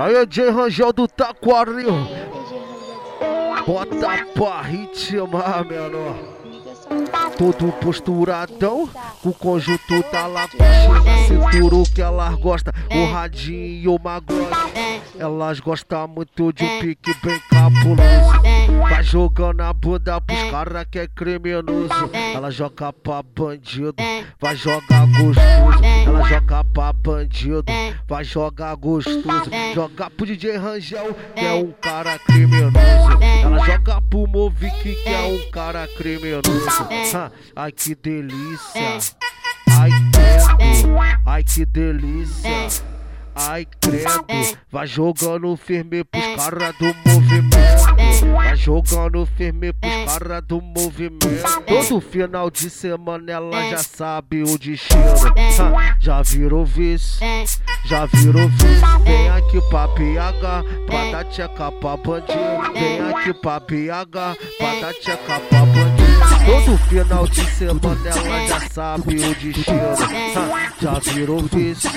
[0.00, 1.92] Aí, J Rangel do Taquaril.
[3.66, 6.39] Bota pra ritmar, menor.
[7.36, 8.88] Todo posturadão,
[9.24, 10.58] o conjunto tá lá com
[11.26, 14.50] cintura que elas gostam, o radinho e o magode.
[15.18, 18.40] Elas gostam muito de um pique bem cabuloso.
[18.80, 22.10] Vai jogando a bunda pros cara que é criminoso.
[22.34, 23.94] Ela joga pra bandido,
[24.40, 25.84] vai jogar gostoso.
[26.06, 27.64] Ela joga pra bandido,
[28.08, 29.50] vai jogar gostoso.
[29.74, 33.18] Joga pro DJ Rangel, que é um cara criminoso.
[33.66, 36.42] Joga pro Movic, que é um cara criminoso.
[37.54, 38.98] Ai que delícia,
[39.78, 42.50] ai credo, ai que delícia.
[43.34, 44.26] Ai, credo,
[44.70, 47.89] vai jogando firme pros caras do movimento.
[48.32, 51.28] Vai jogando firme pros caras do movimento.
[51.66, 55.02] Todo final de semana ela já sabe o destino.
[56.00, 57.18] já virou vice,
[57.86, 58.80] já virou vice.
[59.04, 62.72] Vem aqui pra PH, pra dar tcheca pra bandido.
[62.74, 66.10] Vem aqui pra PH, pra dar tcheca pra bandido.
[66.46, 69.96] Todo final de semana ela já sabe o destino.
[70.80, 71.88] já virou vice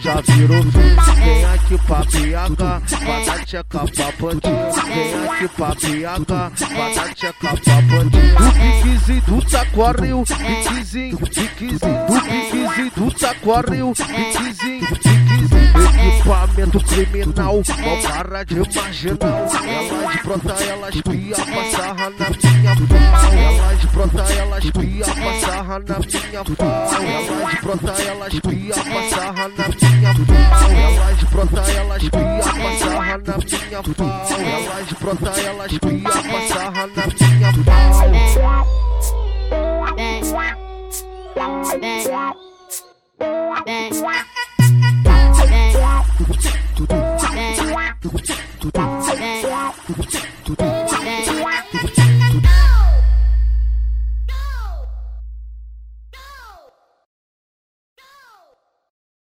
[0.00, 1.14] já virou vídeo.
[1.16, 4.72] Vem aqui pra dar tcheca pra bandido.
[4.86, 5.74] Vem aqui pra
[6.94, 8.36] dar tcheca pra bandido.
[8.38, 11.78] Do piquezinho do taquaril, piquezinho, piquezinho.
[11.78, 15.68] Do piquezinho do taquaril, piquezinho, piquezinho.
[16.08, 19.48] Equipamento criminal, mal para de marginal.
[19.68, 23.32] Ela de brota, ela espia, passarra na minha pau.
[23.32, 26.88] Ela de brota, ela espia, passarra na minha pau.
[27.02, 30.87] Ela de brota, ela espia, passarra na minha minha pau.
[33.68, 34.06] Minha pau.
[34.40, 37.92] Elas brota, elas pia, passarra na minha pau.
[41.34, 41.84] Tudo,
[44.00, 44.37] tudo,